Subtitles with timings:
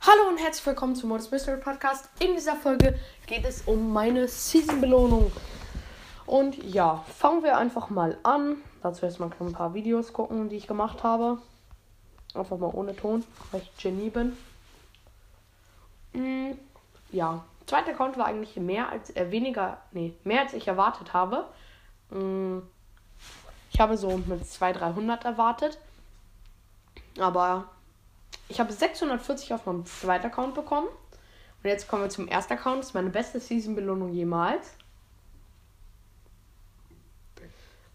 [0.00, 2.08] Hallo und herzlich willkommen zum Modus Mystery Podcast.
[2.20, 5.32] In dieser Folge geht es um meine Season-Belohnung.
[6.26, 8.58] Und ja, fangen wir einfach mal an.
[8.82, 11.38] Dazu erstmal ein paar Videos gucken, die ich gemacht habe.
[12.34, 14.36] Einfach mal ohne Ton, weil ich Genie bin.
[16.16, 16.52] Mm,
[17.12, 21.46] ja, zweiter Account war eigentlich mehr als äh, weniger, nee, mehr als ich erwartet habe.
[22.10, 22.60] Mm,
[23.70, 25.78] ich habe so mit 200, 300 erwartet.
[27.18, 27.68] Aber
[28.48, 30.88] ich habe 640 auf meinem zweiten Account bekommen.
[30.88, 32.78] Und jetzt kommen wir zum ersten Account.
[32.78, 34.72] Das ist meine beste Season-Belohnung jemals.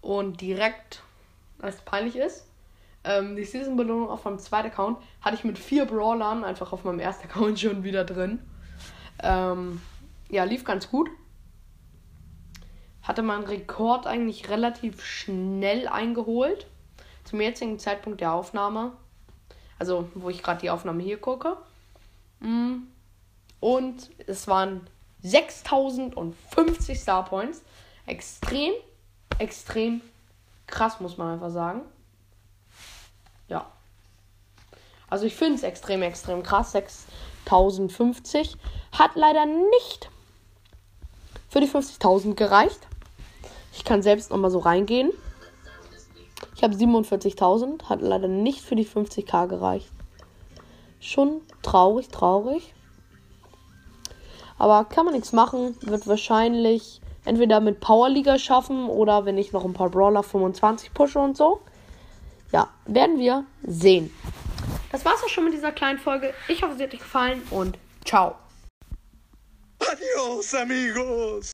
[0.00, 1.02] Und direkt,
[1.60, 2.47] als es peinlich ist,
[3.08, 7.00] ähm, die Season-Belohnung auf meinem zweiten Account hatte ich mit vier Brawlern einfach auf meinem
[7.00, 8.38] ersten Account schon wieder drin.
[9.22, 9.80] Ähm,
[10.28, 11.08] ja, lief ganz gut.
[13.02, 16.66] Hatte meinen Rekord eigentlich relativ schnell eingeholt.
[17.24, 18.92] Zum jetzigen Zeitpunkt der Aufnahme.
[19.78, 21.56] Also, wo ich gerade die Aufnahme hier gucke.
[22.40, 22.82] Mm.
[23.60, 24.82] Und es waren
[25.22, 27.62] 6050 Star Points.
[28.04, 28.72] Extrem,
[29.38, 30.02] extrem
[30.66, 31.82] krass, muss man einfach sagen.
[33.48, 33.66] Ja.
[35.10, 36.72] Also ich finde es extrem, extrem krass.
[36.72, 38.56] 6050.
[38.92, 40.10] Hat leider nicht
[41.48, 42.80] für die 50.000 gereicht.
[43.72, 45.12] Ich kann selbst nochmal so reingehen.
[46.54, 49.90] Ich habe 47.000, hat leider nicht für die 50k gereicht.
[51.00, 52.74] Schon traurig, traurig.
[54.58, 55.76] Aber kann man nichts machen.
[55.82, 61.18] Wird wahrscheinlich entweder mit Powerliga schaffen oder wenn ich noch ein paar Brawler 25 pushe
[61.18, 61.60] und so.
[62.52, 64.12] Ja, werden wir sehen.
[64.90, 66.32] Das war's auch schon mit dieser kleinen Folge.
[66.48, 68.36] Ich hoffe, sie hat euch gefallen und ciao.
[69.80, 71.46] Adios, amigos.